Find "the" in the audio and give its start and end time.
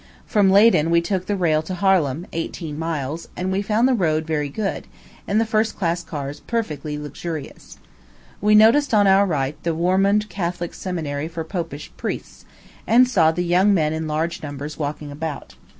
1.27-1.35, 3.87-3.93, 5.39-5.45, 9.61-9.75, 13.31-13.43